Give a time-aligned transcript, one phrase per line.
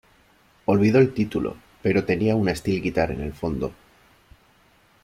[0.65, 3.71] Olvido el título pero tenía una steel guitar en el fondo.